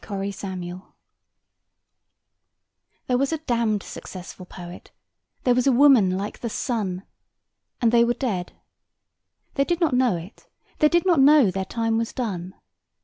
Dead 0.03 0.17
Men's 0.17 0.43
Love 0.43 0.81
There 3.05 3.19
was 3.19 3.31
a 3.31 3.37
damned 3.37 3.83
successful 3.83 4.47
Poet; 4.47 4.89
There 5.43 5.53
was 5.53 5.67
a 5.67 5.71
Woman 5.71 6.17
like 6.17 6.39
the 6.39 6.49
Sun. 6.49 7.03
And 7.79 7.91
they 7.91 8.03
were 8.03 8.15
dead. 8.15 8.53
They 9.53 9.63
did 9.63 9.79
not 9.79 9.93
know 9.93 10.15
it. 10.17 10.47
They 10.79 10.89
did 10.89 11.05
not 11.05 11.19
know 11.21 11.51
their 11.51 11.65
time 11.65 11.99
was 11.99 12.13
done. 12.13 12.55